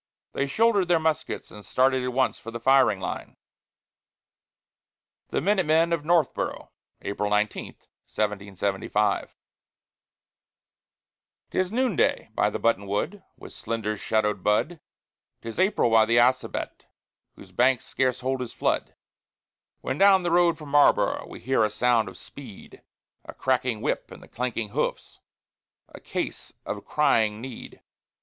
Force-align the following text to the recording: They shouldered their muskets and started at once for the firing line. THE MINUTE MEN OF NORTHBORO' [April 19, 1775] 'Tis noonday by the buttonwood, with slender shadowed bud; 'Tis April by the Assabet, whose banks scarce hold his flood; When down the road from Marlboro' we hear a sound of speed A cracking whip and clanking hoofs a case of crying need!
They 0.33 0.47
shouldered 0.47 0.87
their 0.87 0.97
muskets 0.97 1.51
and 1.51 1.63
started 1.63 2.03
at 2.03 2.11
once 2.11 2.39
for 2.39 2.49
the 2.49 2.59
firing 2.59 2.99
line. 2.99 3.37
THE 5.29 5.41
MINUTE 5.41 5.67
MEN 5.67 5.93
OF 5.93 6.01
NORTHBORO' 6.03 6.69
[April 7.03 7.29
19, 7.29 7.65
1775] 8.07 9.35
'Tis 11.51 11.71
noonday 11.71 12.29
by 12.33 12.49
the 12.49 12.57
buttonwood, 12.59 13.21
with 13.37 13.53
slender 13.53 13.95
shadowed 13.95 14.43
bud; 14.43 14.79
'Tis 15.43 15.59
April 15.59 15.91
by 15.91 16.05
the 16.07 16.17
Assabet, 16.17 16.85
whose 17.35 17.51
banks 17.51 17.85
scarce 17.85 18.21
hold 18.21 18.41
his 18.41 18.53
flood; 18.53 18.95
When 19.81 19.99
down 19.99 20.23
the 20.23 20.31
road 20.31 20.57
from 20.57 20.69
Marlboro' 20.69 21.27
we 21.29 21.39
hear 21.41 21.63
a 21.63 21.69
sound 21.69 22.09
of 22.09 22.17
speed 22.17 22.81
A 23.25 23.35
cracking 23.35 23.81
whip 23.81 24.09
and 24.09 24.31
clanking 24.31 24.69
hoofs 24.69 25.19
a 25.89 25.99
case 25.99 26.53
of 26.65 26.83
crying 26.85 27.39
need! 27.39 27.83